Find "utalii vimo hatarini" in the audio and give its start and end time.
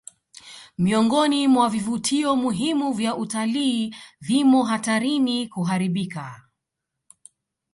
3.15-5.47